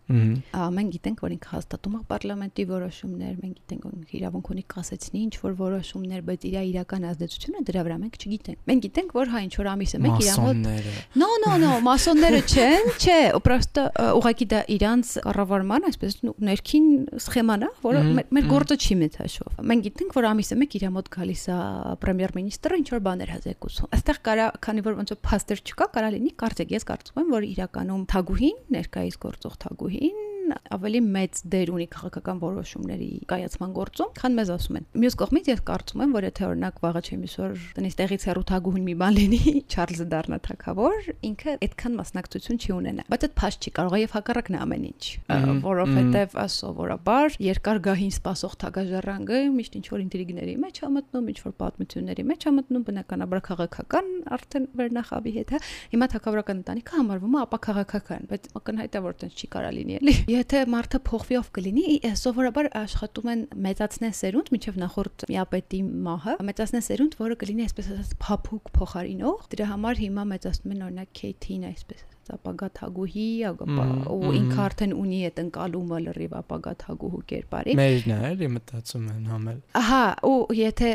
Մենք 0.75 0.93
գիտենք, 0.95 1.23
որ 1.25 1.35
ինքը 1.35 1.51
հաստատում 1.55 1.95
է 1.95 2.01
parlamenti 2.09 2.65
որոշումներ, 2.69 3.33
մենք 3.41 3.55
գիտենք, 3.59 3.85
որ 3.85 4.15
իրավունք 4.19 4.51
ունի 4.55 4.63
կասեցնի 4.75 5.23
ինչ 5.25 5.33
որ 5.45 5.55
որոշումներ, 5.59 6.23
բայց 6.25 6.45
իր 6.45 6.57
իրական 6.65 7.07
ազդեցությունը 7.11 7.63
դրա 7.65 7.83
վրա 7.85 7.97
մենք 8.05 8.17
չգիտենք։ 8.25 8.59
Մենք 8.69 8.85
գիտենք, 8.85 9.15
որ 9.15 9.31
հա 9.35 9.41
ինչ 9.45 9.53
որ 9.55 9.69
ամիսը 9.75 10.01
մեկ 10.05 10.23
իր 10.25 10.31
մոտ 10.45 10.59
No, 11.15 11.29
no, 11.43 11.51
no, 11.61 11.71
մասոնները 11.85 12.41
չեն, 12.45 12.89
չէ, 12.99 13.17
պրոստը 13.45 13.83
ուղղակի 14.15 14.47
դա 14.51 14.61
իրանց 14.75 15.11
կառավարման, 15.25 15.87
այսպես 15.89 16.17
ներքին 16.49 16.87
սխեման 17.25 17.65
է, 17.65 17.69
որը 17.85 18.01
մեր 18.35 18.49
գործը 18.51 18.77
չի 18.85 18.97
մեծ 19.01 19.17
հաշվով։ 19.21 19.61
Մենք 19.71 19.85
գիտենք, 19.85 20.15
որ 20.15 20.27
ամիսը 20.31 20.57
մեկ 20.61 20.75
իր 20.79 20.85
մոտ 20.95 21.09
գալիս 21.15 21.43
է 21.45 21.57
պրեմիեր-մինիստրը 22.03 22.79
ինչ 22.81 22.87
որ 22.95 23.03
բաներ 23.05 23.33
հազեկուցում։ 23.35 23.89
Այստեղ 23.95 24.19
կարա, 24.25 24.47
քանի 24.65 24.85
որ 24.85 24.97
ոնց 24.99 25.13
որ 25.15 25.19
փաստեր 25.25 25.63
չկա, 25.65 25.87
կարա 25.95 26.11
լինի 26.15 26.31
կարծեք, 26.41 26.73
ես 26.75 26.87
կարծում 26.89 27.21
եմ, 27.21 27.31
որ 27.35 27.47
իրականում 27.55 28.03
թագուհին 28.15 28.57
ներկայիս 28.75 29.19
գործող 29.25 29.59
թագուհին 29.65 30.34
ավելի 30.75 30.99
մեծ 31.05 31.39
դեր 31.53 31.69
ունի 31.75 31.85
քաղաքական 31.95 32.39
որոշումների 32.41 33.09
կայացման 33.29 33.71
գործում, 33.75 34.09
քան 34.19 34.35
մեզ 34.39 34.51
ասում 34.55 34.77
են։ 34.79 34.85
Մյուս 35.01 35.15
կողմից 35.21 35.49
ես 35.51 35.61
կարծում 35.69 36.03
եմ, 36.05 36.13
որ 36.15 36.27
եթե 36.29 36.45
օրինակ 36.45 36.79
վաղը 36.85 37.01
չեմ 37.05 37.25
իսոր 37.25 37.55
տնից 37.75 37.97
տեղից 37.99 38.25
հերթագույն 38.29 38.85
մի 38.85 38.95
բան 39.01 39.15
լինի, 39.15 39.41
Չարլզը 39.75 40.07
դառնա 40.13 40.39
թակավոր, 40.45 41.09
ինքը 41.29 41.55
այդքան 41.65 41.97
մասնակցություն 41.99 42.59
չի 42.65 42.71
ունենա։ 42.75 43.05
Բայց 43.11 43.25
այդ 43.25 43.35
փաստ 43.39 43.65
չի 43.65 43.73
կարող 43.75 43.97
եւ 44.05 44.15
հակառակն 44.15 44.55
է 44.55 44.59
ամեն 44.65 44.85
ինչ, 44.85 45.03
որովհետեւ 45.65 46.37
սովորաբար 46.55 47.37
երկար 47.45 47.81
գահին 47.85 48.13
սпасող 48.15 48.55
թագաժառանգը 48.65 49.41
միշտ 49.55 49.77
ինչ 49.79 49.85
որ 49.95 50.03
ինտրիգների 50.05 50.55
մեջ 50.65 50.79
է 50.85 50.89
մտնում, 50.95 51.29
ինչ 51.35 51.39
որ 51.45 51.55
պատմությունների 51.65 52.25
մեջ 52.25 52.45
է 52.45 52.53
մտնում, 52.55 52.85
բնականաբար 52.85 53.43
քաղաքական 53.45 54.11
արդեն 54.35 54.67
վերնախավի 54.75 55.35
հետ 55.35 55.55
է։ 55.55 55.61
Հիմա 55.95 56.09
թակավորական 56.15 56.61
ընտանիքը 56.61 56.99
համարվում 56.99 57.35
է 57.35 57.41
ապակաղաքական, 57.45 58.27
բայց 58.31 58.49
ակնհայտ 58.59 58.95
է 58.95 59.03
որ 59.05 59.15
այդպես 59.15 59.39
չի 59.39 59.47
կարա 59.55 59.69
լինի, 59.75 59.95
էլի 59.99 60.13
եթե 60.35 60.61
մարդը 60.71 60.99
փոխվի 61.07 61.37
ով 61.39 61.51
կլինի, 61.55 61.85
սովորաբար 62.21 62.69
աշխատում 62.81 63.31
են 63.33 63.43
մեծացնեն 63.65 64.15
սերունդ, 64.19 64.51
միջև 64.55 64.79
նախորդ 64.81 65.27
միապետի 65.31 65.79
մահը, 66.07 66.35
մեծացնեն 66.49 66.85
սերունդ, 66.89 67.17
որը 67.21 67.39
կլինի 67.43 67.69
այսպես 67.69 67.93
ասած 67.95 68.17
փափուկ 68.25 68.73
փոխարինող։ 68.79 69.47
Դրա 69.55 69.71
համար 69.75 70.03
հիմա 70.05 70.27
մեծացնում 70.35 70.75
են 70.75 70.85
օրինակ 70.89 71.15
Քեյթին 71.21 71.71
այսպես 71.71 72.05
ապագա 72.35 72.67
թագուհի, 72.79 73.27
ու 74.15 74.31
ինքը 74.39 74.59
արդեն 74.65 74.93
ունի 74.95 75.19
այդ 75.29 75.41
ընկալումը 75.45 75.99
լրիվ 76.05 76.35
ապագա 76.39 76.73
թագուհու 76.81 77.21
կերպարի։ 77.31 77.75
Մերն 77.79 78.13
է, 78.15 78.19
էլի 78.29 78.49
մտածում 78.55 79.05
են 79.15 79.27
համել։ 79.31 79.59
Ահա, 79.79 80.01
ու 80.25 80.39
եթե 80.59 80.89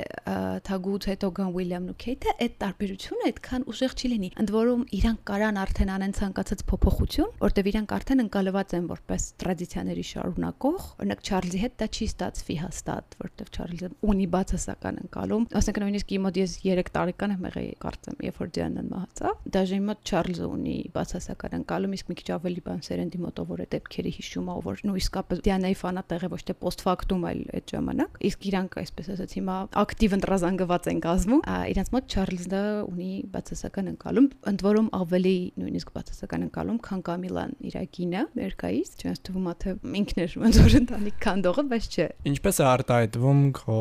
թագուց 0.71 1.09
հետո 1.11 1.31
գան 1.41 1.53
Ուիլյամն 1.61 1.91
ու 1.91 1.97
Քեյթը, 2.01 2.35
այդ 2.41 2.55
տարբերությունը 2.61 3.29
այդքան 3.31 3.67
ուժեղ 3.71 3.95
չի 4.01 4.11
լինի։ 4.11 4.31
Ընդ 4.41 4.53
որում 4.55 4.83
իրանք 5.01 5.21
կարան 5.31 5.61
արդեն 5.61 5.93
անեն 5.95 6.15
ցանկացած 6.21 6.65
փոփոխություն, 6.71 7.31
որտեվ 7.41 7.71
իրանք 7.71 7.95
արդեն 8.01 8.23
ընկալված 8.25 8.75
են 8.81 8.89
որպես 8.91 9.27
տրադիցիաների 9.41 10.05
շարունակող։ 10.11 10.89
Օրինակ 11.01 11.25
Չարլզի 11.31 11.61
հետ 11.61 11.75
դա 11.81 11.89
չի 11.91 12.09
ստացվի 12.11 12.57
հաստատ, 12.61 13.17
որտեվ 13.21 13.51
Չարլզը 13.51 13.91
ունի 14.11 14.27
բացասական 14.35 15.01
ընկալում։ 15.05 15.47
Ասենք 15.61 15.81
նույնիսկ 15.81 16.15
իմ 16.17 16.25
մոտ 16.27 16.41
ես 16.41 16.57
3 16.65 16.93
տարեկան 16.97 17.35
եմ 17.37 17.47
եղել, 17.51 17.69
կարծեմ, 17.85 18.19
երբ 18.27 18.41
որ 18.41 18.51
Դիանան 18.57 18.91
մահացավ, 18.91 19.41
դաժե 19.57 19.79
իմ 19.81 19.89
մոտ 19.91 20.11
Չարլզը 20.11 20.49
ունի 20.51 20.77
բացասական 21.21 21.57
ընկալում, 21.61 21.95
իսկ 21.97 22.11
մի 22.11 22.17
քիչ 22.17 22.29
ավելի 22.35 22.63
բան 22.65 22.81
սերնդի 22.87 23.19
մոտով 23.21 23.51
որ 23.51 23.61
է 23.61 23.67
դեպքերի 23.75 24.13
հիշում 24.17 24.49
ա, 24.51 24.55
որ 24.65 24.81
նույն 24.89 25.01
իսկապես 25.01 25.43
Դիանայի 25.45 25.77
ֆանատեղ 25.81 26.25
է 26.25 26.31
ոչ 26.33 26.41
թե 26.49 26.55
post 26.61 26.85
factum 26.85 27.27
այլ 27.29 27.43
այդ 27.61 27.75
ժամանակ։ 27.75 28.19
Իսկ 28.31 28.47
իրանք 28.51 28.79
այսպես 28.81 29.11
ասած 29.15 29.35
հիմա 29.37 29.57
ակտիվ 29.81 30.17
ընտրազանգված 30.17 30.89
են 30.91 31.01
կազմում, 31.05 31.43
իրանց 31.71 31.91
մոտ 31.95 32.15
Չարլզը 32.15 32.63
ունի 32.91 33.11
բացասական 33.35 33.91
ընկալում, 33.91 34.29
ընդ 34.51 34.65
որում 34.71 34.89
ավելի 35.01 35.37
նույնիսկ 35.61 35.93
բացասական 36.01 36.47
ընկալում, 36.49 36.81
քան 36.89 37.05
Կամիլան 37.11 37.55
իր 37.71 37.77
կինը 37.91 38.23
Մերկայից, 38.41 38.91
չնայած 39.01 39.21
թվում 39.29 39.51
է 39.51 39.55
թե 39.61 39.75
ինքն 40.01 40.21
էր 40.25 40.35
ոնց 40.41 40.59
որ 40.61 40.77
ընտանիք 40.81 41.17
քանդողը, 41.21 41.65
բայց 41.71 41.89
չէ։ 41.91 42.07
Ինչպես 42.31 42.61
է 42.61 42.67
արտահայտվում 42.71 43.41
քո, 43.61 43.81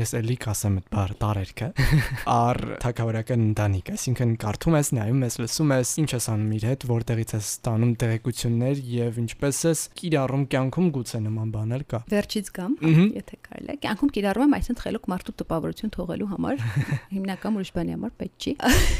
ես 0.00 0.14
էլի 0.20 0.36
կասեմ 0.44 0.78
այդ 0.80 0.88
բառ 0.90 1.14
տարերքը, 1.20 1.68
ար 2.40 2.60
թակավորական 2.84 3.44
ընտանիք, 3.50 3.92
այսինքն 3.94 4.34
կարդում 4.40 4.78
ես, 4.80 4.92
նայում 5.00 5.24
ես, 5.26 5.38
լսում 5.44 5.74
ես, 5.76 5.92
ինչ 6.00 6.10
ես 6.16 6.28
անում 6.30 6.54
իր 6.56 6.66
հետ, 6.70 6.79
որտեղից 6.88 7.34
ես 7.36 7.48
ստանում 7.50 7.92
տեղեկություններ 8.00 8.80
եւ 8.90 9.18
ինչպես 9.20 9.60
ես 9.66 9.82
կիրառում 10.00 10.44
կյանքում 10.54 10.88
գուցե 10.96 11.20
նման 11.26 11.52
բաներ 11.54 11.84
կա։ 11.90 12.00
Վերջից 12.10 12.50
կամ, 12.56 12.76
եթե 13.20 13.38
կարելի 13.46 13.74
է, 13.74 13.78
կյանքում 13.84 14.12
կիրառում 14.16 14.46
եմ 14.46 14.56
այսինքն 14.60 14.84
խելոք 14.84 15.08
մարդու 15.12 15.34
տպավորություն 15.40 15.94
թողելու 15.96 16.30
համար, 16.30 16.64
հիմնական 17.14 17.60
ուրիշ 17.60 17.72
բանի 17.76 17.96
համար 17.96 18.14
պետք 18.20 18.46
չի։ 18.46 18.54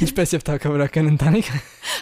Ինչպես 0.07 0.35
եւ 0.37 0.47
թակավորական 0.51 1.11
ընտանիք։ 1.15 1.53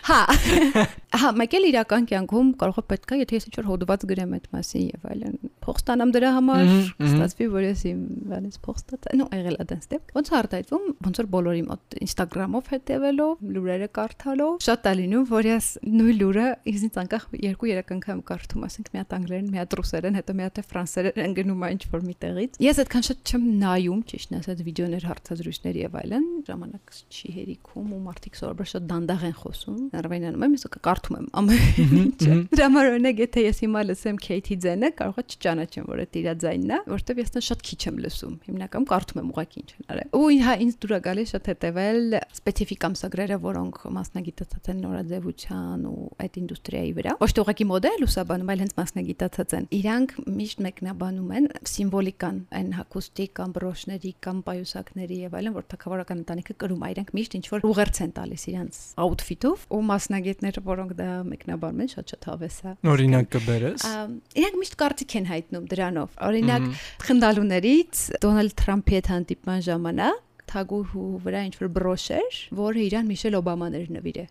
Հա։ 0.09 0.21
Հա, 1.09 1.31
մեկ 1.33 1.55
էլ 1.57 1.67
իրական 1.71 2.07
կյանքում 2.09 2.49
կարող 2.61 2.79
է 2.79 2.83
պետք 2.93 3.13
է, 3.15 3.19
եթե 3.23 3.39
ես 3.39 3.47
ինչ-որ 3.49 3.67
հոդված 3.69 4.03
գրեմ 4.11 4.33
այդ 4.37 4.47
մասին 4.53 4.83
եւ 4.89 5.07
այլն, 5.09 5.37
փող 5.65 5.79
ստանամ 5.81 6.11
դրա 6.13 6.33
համար, 6.37 6.73
ստացվի, 7.09 7.47
որ 7.55 7.65
ես 7.65 7.85
իմ 7.89 8.03
բանից 8.29 8.59
փող 8.65 8.77
ստացա։ 8.79 9.15
Նո, 9.17 9.29
եղել 9.39 9.57
է 9.57 9.67
դենց 9.73 9.89
դեպք։ 9.89 10.13
Ոնց 10.19 10.31
արտայտվում, 10.39 10.85
ոնց 11.09 11.21
որ 11.23 11.29
բոլորի 11.33 11.63
մոտ 11.69 11.97
Instagram-ով 12.05 12.69
հետևելով, 12.73 13.33
լուրերը 13.57 13.89
կարդալով, 13.99 14.53
շատ 14.69 14.89
է 14.89 14.95
լինում, 14.99 15.25
որ 15.33 15.49
ես 15.49 15.67
նույն 15.89 16.19
լուրը 16.19 16.47
ինձնից 16.69 16.99
անկախ 17.03 17.25
2-3 17.39 17.93
անգամ 17.99 18.21
կարդում, 18.29 18.67
ասենք 18.69 18.89
մի 18.93 19.01
հատ 19.01 19.17
անգլերեն, 19.19 19.49
մի 19.49 19.61
հատ 19.63 19.77
ռուսերեն, 19.79 20.19
հետո 20.19 20.37
մի 20.39 20.45
հատ 20.49 20.61
ֆրանսերեն 20.69 21.21
ընկնում 21.29 21.65
է 21.65 21.71
ինչ-որ 21.79 22.05
միտեղից։ 22.09 22.59
Ես 22.69 22.81
այդքան 22.85 23.07
շատ 23.09 23.33
չեմ 23.33 23.45
նայում, 23.63 24.01
ճիշտն 24.13 24.39
ասած, 24.39 24.63
վիդեոներ, 24.69 25.07
հարցազրույցներ 25.09 25.79
եւ 25.79 25.99
այլն, 25.99 26.27
ժամանակ 26.49 26.97
չի 27.09 27.33
հերիքում 27.39 27.89
ու 27.89 28.01
մարդիկ 28.09 28.39
սովորաբար 28.39 28.71
շատ 28.73 28.89
դանդաղ 28.89 29.25
են 29.29 29.37
խոսում։ 29.39 29.79
Ներվայնանում 29.99 30.47
եմ, 30.49 30.57
ես 30.59 30.67
կարդում 30.99 31.19
եմ 31.19 31.27
ամեն 31.39 31.93
ինչը։ 31.99 32.37
Դրա 32.53 32.67
համար 32.69 32.89
օրինակ 32.89 33.21
եթե 33.23 33.43
ես 33.45 33.59
հիմա 33.63 33.83
լսեմ 33.89 34.19
Քեյթի 34.25 34.57
ձենը, 34.65 34.89
կարող 34.99 35.19
է 35.19 35.25
չճանաչեմ, 35.29 35.85
որ 35.89 36.01
այդ 36.03 36.19
իր 36.19 36.29
ձայնն 36.43 36.73
է, 36.75 36.79
որովհետև 36.89 37.21
ես 37.23 37.33
նա 37.35 37.43
շատ 37.49 37.63
քիչ 37.69 37.81
եմ 37.89 37.99
լսում։ 38.05 38.35
Հիմնականում 38.49 38.89
կարդում 38.89 39.21
եմ 39.23 39.29
ուղղակի 39.33 39.59
ինչ 39.63 39.71
են 39.79 39.89
արել։ 39.89 40.11
Ու 40.19 40.31
հա 40.49 40.55
ինձ 40.65 40.79
դուր 40.79 40.93
է 40.99 41.01
գալիս 41.09 41.33
շատ 41.35 41.49
հետևել 41.49 42.01
սպეციფიկ 42.39 42.87
ամսագրերը, 42.89 43.39
որոնք 43.49 43.79
մասնագիտացած 43.99 44.71
են 44.73 44.81
նորաձևության 44.89 45.87
ու 45.89 46.09
այդ 46.19 46.39
ինդուստրիայի 46.39 46.93
վրա։ 46.99 47.15
Ոչ 47.19 47.31
թե 47.39 47.43
ուղղակի 47.45 47.67
մոդել 47.69 47.99
լուսաբանում, 48.03 48.53
այլ 48.53 48.63
հենց 48.65 48.75
մասնագիտացած 48.79 49.55
են։ 49.59 49.69
Իրանք 49.79 50.15
միշտ 50.39 50.63
մեկնաբանում 50.69 51.33
են 51.39 51.49
սիմվոլիկան, 51.69 52.39
այն 52.59 52.71
հակոստիկ 52.79 53.33
կամ 53.39 53.55
բրոշների 53.59 54.13
կամ 54.29 54.39
պայուսակների 54.49 55.19
եւ 55.29 55.37
այլն, 55.39 55.57
որ 55.59 55.69
թակավորական 55.69 56.23
ընտանիքը 56.25 56.57
կրում 56.59 56.85
է։ 56.89 56.91
Իրանք 56.99 57.13
միշտ 57.19 57.37
ինչ 57.39 57.47
որ 57.53 57.67
ուղերձ 57.69 58.01
են 58.05 58.13
տալիս 58.19 58.45
իրանց 58.49 58.79
աուտֆիտով 58.99 59.67
ու 59.69 59.83
մասնագետները, 59.89 60.63
որոնք 60.69 60.88
դա 60.99 61.09
մեկնաբանում 61.29 61.83
են, 61.85 61.91
շատ-շատ 61.95 62.29
հավես 62.29 62.57
է։ 62.59 62.73
Օրինակ 62.93 63.29
կբերես։ 63.35 63.87
Իրանք 64.39 64.57
միշտ 64.63 64.79
կարծիք 64.83 65.17
են 65.19 65.29
հայտնում 65.33 65.67
դրանով։ 65.73 66.17
Օրինակ 66.29 66.67
խնդալուներից 67.09 68.05
Դոնալդ 68.25 68.57
Թրամփի 68.63 68.99
հետ 68.99 69.13
հանդիպման 69.15 69.63
ժամանակ 69.69 70.25
թագուհու 70.49 71.09
վրա 71.25 71.43
ինչ 71.49 71.55
որ 71.59 71.71
բրոշ 71.79 72.05
էր, 72.19 72.39
որը 72.59 72.83
իրան 72.89 73.09
Միշել 73.09 73.37
Օբաման 73.39 73.77
էր 73.79 73.89
նվիրե։ 73.99 74.25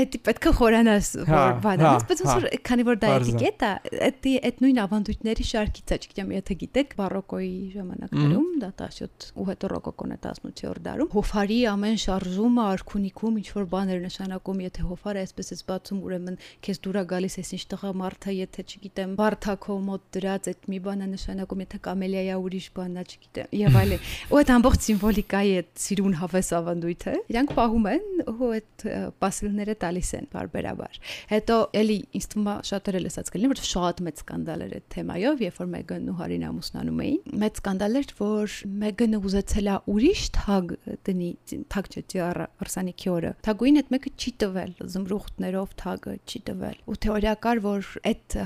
Այդ 0.00 0.16
պետք 0.26 0.46
է 0.46 0.52
խորանաս, 0.60 1.10
հա, 1.26 1.40
որ 1.46 1.58
վանանս, 1.66 2.06
բայց 2.06 2.22
ոնց 2.26 2.36
որ 2.36 2.46
քանի 2.66 2.86
որ 2.86 3.00
դա 3.02 3.10
էտիկետ 3.16 3.64
է, 3.66 3.72
այդ 4.06 4.28
այդ 4.46 4.62
նույն 4.64 4.80
ավանդույթների 4.86 5.46
շարքից 5.50 5.94
է, 5.96 5.98
չգիտեմ, 6.06 6.32
եթե 6.36 6.56
գիտեք, 6.62 6.96
բարոկոյի 7.00 7.58
ժամանակներում, 7.76 8.48
դա 8.62 8.70
17 8.76 9.28
ու 9.36 9.46
հետո 9.50 9.70
ռոկոկոն 9.76 10.14
է 10.16 10.18
18-րդ 10.26 10.84
դարում, 10.86 11.10
հոֆարի 11.16 11.58
ամեն 11.72 11.98
շարժումը 12.06 12.64
արքունիքում 12.76 13.38
ինչ 13.40 13.48
որ 13.56 13.66
բաներ 13.76 14.00
նշանակում, 14.06 14.62
եթե 14.66 14.86
հոֆարը 14.86 15.24
այսպես 15.26 15.52
էս 15.56 15.62
բացում, 15.66 16.00
ուրեմն 16.06 16.38
քեզ 16.66 16.80
դուրա 16.86 17.02
գալիս 17.12 17.36
էս 17.42 17.50
ինչ 17.56 17.64
տղա 17.72 17.92
մարդը, 18.00 18.34
եթե 18.36 18.64
չգիտեմ, 18.66 19.14
բարթակո 19.20 19.76
մոտ 19.86 20.06
դրած 20.16 20.50
այդ 20.52 20.68
մի 20.72 20.78
բանը 20.86 21.08
նշանակում, 21.16 21.62
եթե 21.66 21.80
կամելիա 21.86 22.36
ուրիշ 22.46 22.66
բանն 22.76 22.96
է, 22.96 23.04
չգիտեմ, 23.06 23.50
եւ 23.56 23.78
այլն։ 23.80 24.06
Ու 24.32 24.40
այդ 24.40 24.52
ամբողջ 24.56 24.86
սիմվոլ 24.86 25.15
կաթոլիկայի 25.16 25.52
այդ 25.56 25.68
սիրուն 25.80 26.14
հավես 26.20 26.48
ավանդույթը 26.56 27.12
իրանք 27.32 27.52
պահում 27.56 27.86
են 27.90 28.04
ու 28.32 28.48
այդ 28.56 28.84
պասիլները 29.22 29.74
տալիս 29.82 30.10
են 30.18 30.26
բարբերաբար 30.34 30.98
հետո 31.32 31.56
էլի 31.80 31.96
ինձ 32.18 32.26
թվում 32.32 32.50
է 32.52 32.56
շատերը 32.70 33.02
լսած 33.06 33.30
կլինի 33.32 33.50
որ 33.52 33.62
շատ 33.70 34.02
մեծ 34.06 34.22
սկանդալ 34.22 34.64
էր 34.66 34.74
այդ 34.76 34.86
թեմայով 34.96 35.44
երբ 35.46 35.60
որ 35.62 35.70
Մեգան 35.76 36.10
ու 36.12 36.16
Հարին 36.20 36.46
ամուսնանում 36.50 37.02
էին 37.06 37.36
մեծ 37.46 37.60
սկանդալ 37.60 38.00
էր 38.00 38.14
որ 38.20 38.56
Մեգանը 38.84 39.20
ուզեցել 39.26 39.70
է 39.72 39.76
ուրիշ 39.96 40.22
թագ 40.36 40.74
տնի 41.06 41.30
թագ 41.72 41.92
չէ 41.96 42.26
արսանիքի 42.66 43.12
օրը 43.16 43.34
թագուին 43.46 43.80
այդ 43.80 43.94
մեկը 43.96 44.14
չի 44.16 44.32
տվել 44.42 44.74
զմրուխտներով 44.96 45.76
թագը 45.80 46.18
չի 46.26 46.42
տվել 46.50 46.82
ու 46.86 46.98
թեորիա 47.06 47.38
կար 47.46 47.62
որ 47.66 47.94
այդ 48.12 48.40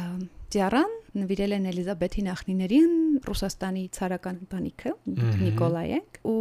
Տիարան 0.50 0.94
նվիրել 1.14 1.52
են 1.54 1.66
Էլիզաբեթի 1.70 2.22
նախնիներին 2.26 2.94
Ռուսաստանի 3.30 3.82
ցարական 3.96 4.36
ընտանիքը 4.44 4.92
Նիկոլայենք 5.40 6.18
ու 6.30 6.36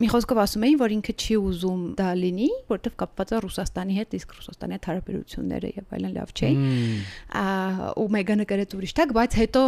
մի 0.00 0.08
խոսքով 0.12 0.40
ասում 0.44 0.64
էին 0.66 0.78
որ 0.80 0.94
ինքը 0.96 1.14
չի 1.20 1.36
ուզում 1.40 1.82
դա 1.98 2.08
լինի 2.20 2.48
որովհետև 2.70 2.96
կապված 3.00 3.30
է 3.30 3.40
Ռուսաստանի 3.44 3.96
հետ 4.00 4.16
իսկ 4.18 4.34
Ռուսաստանի 4.38 4.76
հետ 4.76 4.88
հարաբերությունները 4.90 5.70
եւ 5.80 5.94
այլն 5.96 6.14
լավ 6.16 6.32
չէին 6.40 6.60
ու 8.00 8.08
Մեգանը 8.16 8.46
գրեց 8.50 8.76
ուրիշ 8.80 8.94
տակ 9.00 9.14
բայց 9.20 9.36
հետո 9.40 9.62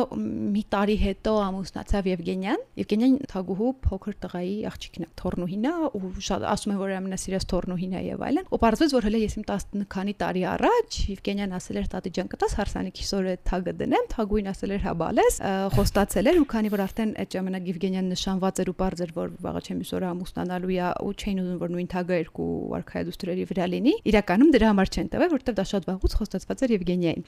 մի 0.53 0.63
տարի 0.73 0.97
հետո 1.03 1.35
ամուսնացավ 1.43 2.11
Եվգենիան 2.13 2.65
Եվգենիան 2.83 3.17
թագուհու 3.33 3.73
փոքր 3.87 4.17
տղայի 4.23 4.57
աղջիկն 4.73 5.07
է 5.07 5.11
թորնուհին 5.23 5.67
է 5.69 5.75
ու 5.93 6.13
շատ 6.27 6.47
ասում 6.53 6.73
են 6.73 6.81
որ 6.83 6.95
ամենասիրած 6.99 7.47
թորնուհին 7.53 7.97
է 7.97 8.03
եւ 8.13 8.25
այլն 8.29 8.51
ու 8.53 8.61
պարզվեց 8.63 8.95
որ 8.97 9.07
հələ 9.09 9.23
ես 9.23 9.37
իմ 9.39 9.47
10 9.53 9.87
քանի 9.93 10.15
տարի 10.23 10.43
առաջ 10.53 10.99
Եվգենիան 11.13 11.57
ասել 11.59 11.81
էր 11.83 11.89
տատի 11.93 12.13
ջան 12.19 12.31
կտաս 12.33 12.57
հարսանիքի 12.63 13.07
սորը 13.13 13.35
թագը 13.49 13.75
դնեմ 13.83 14.09
թագուին 14.13 14.51
ասել 14.53 14.75
էր 14.77 14.83
հա 14.87 14.95
բալես 15.03 15.39
խոստացել 15.77 16.31
էր 16.33 16.42
ու 16.43 16.49
քանի 16.53 16.71
որ 16.73 16.83
արդեն 16.85 17.13
այդ 17.23 17.35
ժամանակ 17.37 17.69
Եվգենիան 17.73 18.09
նշանված 18.13 18.61
էր 18.63 18.71
ու 18.73 18.77
բարձր 18.83 19.13
որ 19.17 19.33
վաղը 19.47 19.63
չեմ 19.63 19.83
իսօրը 19.83 20.09
ամուսնանալու 20.13 20.73
է 20.73 20.89
ու 21.03 21.13
չէին 21.23 21.43
ուզում 21.43 21.61
որ 21.63 21.73
նույն 21.73 21.89
թագը 21.93 22.19
երկու 22.23 22.49
արքայադուստրերի 22.79 23.47
վրա 23.53 23.69
լինի 23.73 23.95
իրականում 24.13 24.53
դրա 24.57 24.71
համար 24.73 24.93
չեն 24.93 25.13
տվել 25.13 25.33
որովհետև 25.33 25.59
դա 25.59 25.67
շատ 25.73 25.89
վաղուց 25.93 26.17
խոստացված 26.21 26.65
էր 26.67 26.75
Եվգենիային 26.77 27.27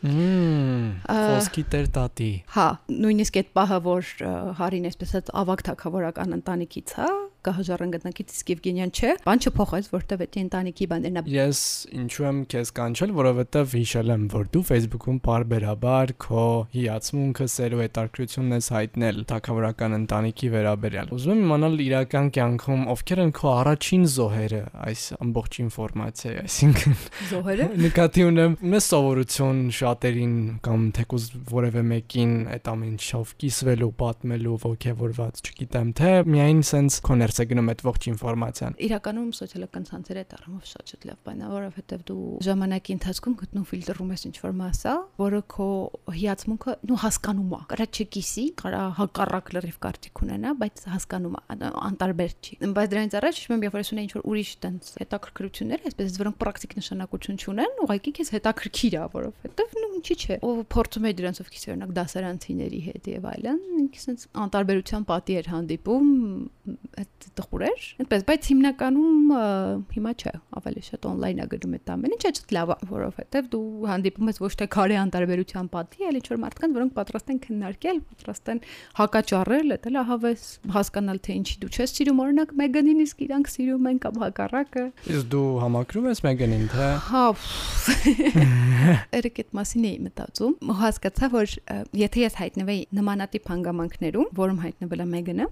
խոսքի 1.05 1.65
տեր 1.75 1.87
տատի 1.95 2.31
հա 2.55 2.69
նույնիսկ 3.05 3.41
այդ 3.45 3.55
պահը 3.59 3.79
որ 3.85 4.13
Հարին 4.61 4.91
այսպես 4.91 5.15
ասած 5.15 5.31
ավակ 5.45 5.65
թակավորական 5.71 6.39
ընտանիքից 6.41 6.99
հա 6.99 7.11
կհաջարեն 7.45 7.93
գտնքից 7.95 8.33
իսկ 8.35 8.51
Եվգենիան 8.55 8.93
չէ, 8.95 9.11
բան 9.25 9.43
չփոխեց, 9.45 9.89
որտեվ 9.95 10.23
դա 10.25 10.41
ընտանիքի 10.45 10.87
բաներն 10.91 11.19
է։ 11.21 11.23
Ես 11.35 11.61
ինչու 11.95 12.25
եմ 12.25 12.39
քեզ 12.55 12.73
կանչել, 12.79 13.13
որովհետեվ 13.19 13.75
հիշել 13.79 14.13
եմ, 14.15 14.25
որ 14.35 14.49
դու 14.55 14.63
Facebook-ում 14.71 15.19
բարբերաբար 15.25 16.15
քո 16.25 16.45
հիացմունքը 16.75 17.49
սերու 17.55 17.83
հետաքրությունն 17.85 18.57
ես 18.59 18.69
հայտնել 18.75 19.21
թակավորական 19.35 19.97
ընտանիքի 19.99 20.51
վերաբերյալ։ 20.55 21.13
Ուզում 21.15 21.35
եմ 21.35 21.45
իմանալ 21.45 21.79
իրական 21.85 22.31
կյանքում 22.35 22.83
ովքեր 22.95 23.23
են 23.25 23.33
քո 23.35 23.53
առաջին 23.55 24.05
զոհերը 24.15 24.63
այս 24.89 25.05
ամբողջ 25.25 25.59
ինֆորմացիայի, 25.65 26.39
այսինքն 26.45 26.97
զոհերը։ 27.35 27.69
Նկատի 27.85 28.27
ունեմ 28.31 28.57
մեծ 28.75 28.85
սովորություն 28.89 29.61
շատերին 29.75 30.35
կամ 30.65 30.87
թեկուզ 30.99 31.29
որևէ 31.55 31.85
մեկին 31.95 32.35
այդ 32.55 32.71
ամեն 32.75 32.95
ինչով 32.95 33.33
կիսվելու, 33.43 33.91
պատմելու, 34.01 34.57
ողջևորված, 34.65 35.41
չգիտեմ, 35.45 35.89
թե 35.99 36.13
միայն 36.31 36.63
սենց 36.69 36.99
կոներ 37.05 37.34
դուրս 37.35 37.43
է 37.43 37.47
գնում 37.51 37.71
այդ 37.73 37.81
ողջ 37.85 38.05
ինֆորմացիան։ 38.11 38.75
Իրականում 38.85 39.31
սոցիալական 39.35 39.87
ցանցերը 39.89 40.23
այդ 40.23 40.35
առումով 40.37 40.67
շատ 40.71 40.91
շատ 40.95 41.07
լավ 41.09 41.19
բան 41.27 41.41
է, 41.43 41.49
որովհետև 41.55 42.05
դու 42.11 42.27
ժամանակի 42.47 42.95
ընթացքում 42.95 43.35
գտնում 43.41 43.65
ֆիլտրում 43.71 44.13
ես 44.15 44.23
ինչ-որ 44.29 44.55
մասա, 44.61 44.93
որը 45.19 45.41
քո 45.55 45.69
հիացմունքը 46.15 46.75
նու 46.85 46.99
հասկանում 47.05 47.55
է։ 47.55 47.61
Կարա 47.75 47.87
չկիսի, 47.95 48.45
կարա 48.63 48.83
հակառակ 49.01 49.51
լրիվ 49.55 49.79
կարծիք 49.85 50.23
ունենա, 50.25 50.55
բայց 50.63 50.85
հասկանում 50.95 51.35
է, 51.35 51.59
անտարբեր 51.75 52.35
չի։ 52.45 52.59
Բայց 52.75 52.95
դրանից 52.95 53.17
առաջ 53.19 53.41
հիշում 53.43 53.55
եմ, 53.55 53.65
երբ 53.65 53.75
որ 53.75 53.91
ունեի 53.95 54.05
ինչ-որ 54.05 54.25
ուրիշ 54.31 54.51
տենց 54.65 54.93
հետաքրքրություններ, 55.05 55.85
այսպես 55.91 56.19
որոնք 56.23 56.39
պրակտիկ 56.45 56.77
նշանակություն 56.79 57.41
չունեն, 57.45 57.75
ուղղակի 57.85 58.15
քեզ 58.15 58.33
հետաքրքիր 58.35 58.95
է, 58.95 59.05
որովհետև 59.15 59.77
նու 59.85 59.93
ինչի՞ 59.95 60.17
չէ։ 60.25 60.39
Ով 60.45 60.61
փորձում 60.75 61.05
է 61.05 61.13
դրանցով 61.19 61.51
քիչ 61.55 61.63
օրինակ 61.75 61.95
դասարանցիների 61.99 62.81
հետ 62.85 63.09
եւ 63.15 63.29
այլն, 63.35 63.61
ինքս 63.85 64.27
անտարբերության 64.45 65.07
պատի 65.09 65.39
էր 65.41 65.51
հանդիպում 65.55 66.11
այդ 67.05 67.24
տխուրեր, 67.39 67.85
այդպես, 68.05 68.25
բայց 68.29 68.49
հիմնականում 68.51 69.33
հիմա 69.95 70.13
չէ, 70.15 70.33
ավելի 70.59 70.83
շատ 70.89 71.09
on-line 71.11 71.43
է 71.45 71.47
գնում 71.55 71.75
այդ 71.79 71.93
ամենը, 71.95 72.19
չէ՞ 72.21 72.33
շատ 72.35 72.55
լավ, 72.55 72.73
որովհետեւ 72.91 73.49
դու 73.55 73.63
հանդիպում 73.91 74.31
ես 74.31 74.41
ոչ 74.45 74.53
թե 74.61 74.69
քարե 74.75 74.97
անտարբերության 75.05 75.71
պատի, 75.75 76.07
այլ 76.09 76.19
ինչ 76.21 76.27
որ 76.35 76.41
մարդկանց, 76.45 76.77
որոնք 76.79 76.95
պատրաստ 76.99 77.33
են 77.35 77.39
քննարկել, 77.45 77.99
պատրաստ 78.15 78.51
են 78.55 78.61
հակաճառել, 79.01 79.75
դա 79.85 79.95
լավես 79.95 80.45
հասկանալ 80.75 81.19
թե 81.25 81.37
ինչի 81.41 81.57
դու 81.65 81.71
չես 81.75 81.95
սիրում, 81.95 82.23
օրինակ 82.25 82.55
Մեգանին 82.65 83.03
իսկ 83.05 83.25
իրանք 83.25 83.51
սիրում 83.55 83.89
են 83.91 83.99
կամ 84.05 84.21
հակառակը։ 84.25 84.85
Իսկ 85.15 85.29
դու 85.35 85.49
համակրում 85.65 86.09
ես 86.11 86.23
Մեգանին, 86.25 86.65
թե։ 86.75 86.89
Հա։ 87.05 87.25
Երեք 89.15 89.41
այդ 89.45 89.51
մասին 89.59 89.85
էի 89.89 89.99
մտածում, 90.05 90.55
հասկացա, 90.81 91.31
որ 91.35 91.55
եթե 92.05 92.25
ես 92.25 92.39
հայտնվեի 92.41 92.83
նմանատիպ 92.99 93.51
հանգամանքներում, 93.55 94.29
որում 94.39 94.61
հայտնվել 94.65 95.05
է 95.05 95.07
Մեգանը, 95.15 95.47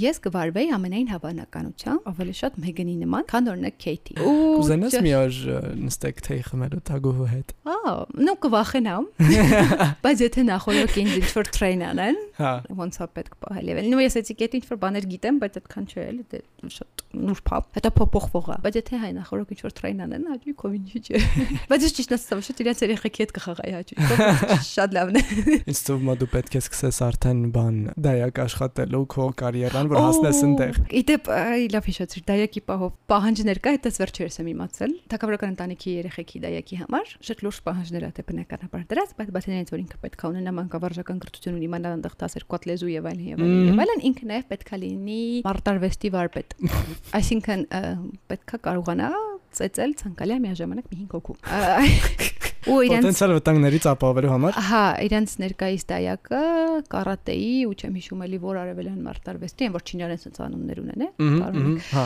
ես 0.00 0.20
կվարվեի 0.26 0.72
ամենայն 0.80 1.10
հավանականությամբ 1.12 2.06
ավելի 2.10 2.34
շատ 2.40 2.56
Մեգանի 2.64 2.94
նման, 3.04 3.24
քան 3.30 3.50
օրինակ 3.52 3.76
Քեյթի։ 3.84 4.16
Կուզենաս 4.20 4.96
մի 5.04 5.12
օր 5.20 5.38
նստեք 5.84 6.22
թեյ 6.26 6.40
խմելու 6.48 6.80
Թագուհու 6.90 7.28
հետ։ 7.30 7.54
Ահա, 7.74 7.94
նո 8.24 8.34
կվախենամ։ 8.44 9.08
Բայց 10.04 10.24
եթե 10.24 10.44
նախորդ 10.48 10.98
ինձ 11.04 11.18
ինչ 11.20 11.30
որ 11.36 11.50
տրեյն 11.56 11.84
անեն, 11.90 12.20
հա 12.40 12.52
ոնց 12.80 13.00
է 13.00 13.08
պետք 13.16 13.36
պահել 13.44 13.70
եւ 13.70 13.80
նո 13.90 14.00
ես 14.04 14.16
էտիկետ 14.20 14.56
ինչ 14.60 14.64
որ 14.70 14.80
բաներ 14.84 15.06
գիտեմ, 15.10 15.40
բայց 15.40 15.58
այդքան 15.60 15.88
չէ, 15.90 16.04
էլի 16.10 16.24
դե 16.30 16.40
շատ 16.70 17.04
նուրբ 17.10 17.50
է։ 17.50 17.58
Հետո 17.74 17.90
փոփոխվող 17.96 18.48
է։ 18.50 18.56
Բայց 18.64 18.76
եթե 18.80 18.98
հայ 19.00 19.10
նախորդ 19.16 19.52
ինչ 19.54 19.60
որ 19.64 19.72
տրեյն 19.80 20.02
անեն, 20.04 20.26
հաճույքով 20.30 20.74
ինչի՞ 20.78 21.00
չէ։ 21.00 21.20
Բայց 21.70 21.86
ես 21.86 21.94
ճիշտ 21.98 22.14
ասեմ, 22.16 22.42
շատ 22.46 22.60
իրաց 22.64 22.82
երեխեքի 22.84 23.24
հետ 23.24 23.32
կխաղայի 23.40 23.72
հաճույքով։ 23.76 24.20
Շատ 24.70 24.94
լավն 24.94 25.18
է։ 25.20 25.24
Ինձ 25.70 25.80
թվում 25.90 26.10
է 26.10 26.16
դու 26.20 26.28
պետք 26.30 26.54
է 26.54 26.60
սկսես 26.60 27.00
արդեն 27.10 27.40
բան 27.56 27.80
դայակ 28.06 28.40
աշխատելու 28.44 29.02
քո 29.10 29.26
կարիերան, 29.40 29.90
որ 29.90 30.00
հասնես 30.00 30.40
այնտեղ։ 30.46 30.80
Իդեպ 31.00 31.30
լավ 31.74 31.90
հիշեցիր, 31.90 32.24
դայակի 32.30 32.62
պահով 32.70 32.94
պահանջներ 33.10 33.60
կա, 33.60 33.74
այդպես 33.74 34.00
վերջերս 34.00 34.40
եմ 34.40 34.50
իմացել։ 34.50 34.94
Թակավորական 35.10 35.54
ընտանիքի 35.54 35.94
երեխեքի 36.00 36.42
դայակի 36.46 36.80
համար 36.80 37.14
շատ 37.30 37.44
լուրջ 37.46 37.60
պահանջներ 37.66 38.06
է 38.06 38.12
թե 38.16 38.24
բնականաբար 38.30 38.84
դրած, 38.90 39.14
բայց 39.20 39.32
բացենից 39.36 39.72
որ 39.74 39.80
ինքը 39.80 40.00
պետք 40.04 40.24
է 40.24 40.30
ունենա 40.30 40.54
մանկավարժական 40.60 41.20
կրթություն 41.20 41.56
ունի, 41.58 41.68
իմանա 41.70 41.92
այնտեղ 41.96 42.14
10 42.34 42.46
կոտ 42.50 42.68
լեզու 42.70 42.92
եւ 42.92 43.08
այլն 43.10 43.26
եւ 43.30 43.42
այլն 43.44 43.66
եւ 43.70 43.82
այլն, 43.84 44.04
ինքը 44.10 44.30
նաեւ 44.30 44.46
պետք 44.50 44.70
է 44.70 44.80
լինի 44.84 45.22
մարտարվեստի 45.46 46.12
վարպետ։ 46.16 46.56
Այսինքն 47.20 47.66
պետք 48.30 48.56
է 48.56 48.62
կարողանա 48.68 49.10
ծեծել 49.58 49.96
ցանկալի 50.04 50.38
միաժամանակ 50.46 50.92
մի 50.94 51.00
5 51.06 51.16
հոգու 51.16 51.38
ու 52.68 52.80
իրենց 52.84 53.06
պոտենցիալ 53.06 53.32
վտանգներից 53.38 53.86
ապահովելու 53.88 54.30
համար 54.30 54.56
հա 54.68 54.80
իրենց 55.06 55.34
ներկայիս 55.40 55.84
դայակը 55.90 56.40
կարատեի 56.92 57.52
ու 57.70 57.72
չեմ 57.80 57.94
հիշում 57.96 58.24
էլի 58.26 58.40
որ 58.42 58.58
արևելյան 58.60 58.98
մարտարվեստի 59.06 59.66
են 59.66 59.74
որ 59.76 59.84
չինարեն 59.88 60.20
sense 60.20 60.42
անուններ 60.44 60.82
ունեն 60.82 61.04
է 61.06 61.08
հա 61.88 62.04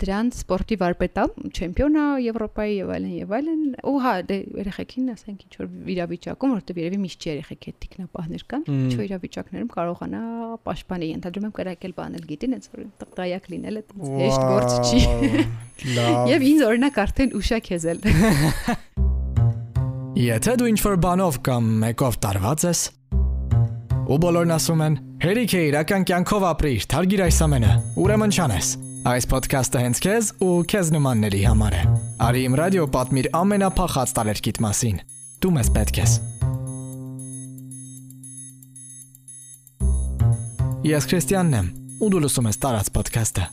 դրանց 0.00 0.38
սպորտի 0.40 0.78
վարպետա 0.84 1.26
չեմպիոնա 1.52 2.06
Եվրոպայի 2.24 2.78
եւ 2.78 2.94
այլն 2.96 3.12
եւ 3.18 3.36
այլն 3.38 3.62
ու 3.92 3.96
հա 4.04 4.14
դե 4.32 4.40
երեխեքին 4.64 5.12
ասենք 5.14 5.44
ինչ 5.44 5.60
որ 5.60 5.68
իրավիճակում 5.94 6.54
որտեվ 6.54 6.80
երևի 6.84 7.02
միշտ 7.04 7.28
երեխեք 7.28 7.68
հետ 7.68 7.78
տիկնապահներ 7.84 8.46
կան 8.54 8.66
ինչ 8.72 8.92
որ 8.94 9.06
իրավիճակներում 9.10 9.70
կարողանա 9.74 10.24
պաշտպանել 10.64 11.14
ենթադրում 11.14 11.48
եմ 11.50 11.54
կրակել 11.60 11.96
բանել 12.00 12.26
գիտին 12.32 12.58
այնց 12.58 12.72
որ 12.72 12.90
տղայակ 13.04 13.52
լինելը 13.54 13.86
հեշտ 14.24 14.50
գործ 14.54 14.72
չի 14.88 15.63
լավ 15.92 16.32
եւ 16.32 16.48
ինձ 16.50 16.66
օրինակ 16.70 17.00
արդեն 17.04 17.34
ուշա 17.38 17.58
քեզել 17.68 17.98
Եթե 20.14 20.52
դու 20.60 20.68
ինչ-որ 20.70 20.96
բանով 21.02 21.36
կամ 21.42 21.70
մեկով 21.82 22.16
տարված 22.22 22.64
ես, 22.68 22.80
ու 24.04 24.18
բոլորն 24.22 24.52
ասում 24.54 24.82
են, 24.84 24.96
հերիք 25.24 25.54
է 25.58 25.62
իրական 25.72 26.04
կյանքով 26.06 26.44
ապրիր, 26.52 26.84
թարգիր 26.92 27.22
այս 27.24 27.38
ամենը, 27.48 27.72
ուրեմն 28.04 28.34
չանես։ 28.36 28.68
Այս 29.10 29.26
ոդքասթը 29.32 29.82
հենց 29.84 30.02
քեզ 30.04 30.28
ու 30.44 30.52
քեզ 30.70 30.92
նմանների 30.94 31.42
համար 31.48 31.74
է։ 31.80 31.82
Արի 32.28 32.44
իմ 32.46 32.56
ռադիո 32.60 32.86
պատմիր 32.94 33.28
ամենափախած 33.40 34.14
տարերկիտ 34.20 34.62
մասին։ 34.64 35.02
Դու 35.42 35.52
մեզ 35.58 35.72
պետք 35.74 36.00
ես։ 36.04 36.14
Ես 40.94 41.10
Քրիստիանն 41.10 41.58
եմ, 41.58 41.68
ու 42.04 42.14
դու 42.14 42.24
լսում 42.28 42.50
ես 42.52 42.62
տարած 42.64 42.94
ոդքասթը։ 42.94 43.50